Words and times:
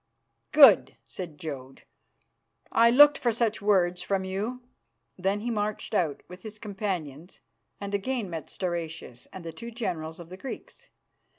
"Good!" 0.51 0.97
said 1.05 1.37
Jodd. 1.37 1.83
"I 2.71 2.89
looked 2.89 3.19
for 3.19 3.31
such 3.31 3.61
words 3.61 4.01
from 4.01 4.23
you." 4.23 4.63
Then 5.15 5.41
he 5.41 5.51
marched 5.51 5.93
out, 5.93 6.23
with 6.27 6.41
his 6.41 6.57
companions, 6.57 7.39
and 7.79 7.93
again 7.93 8.27
met 8.27 8.49
Stauracius 8.49 9.27
and 9.31 9.45
the 9.45 9.53
two 9.53 9.69
generals 9.69 10.19
of 10.19 10.29
the 10.29 10.37
Greeks. 10.37 10.89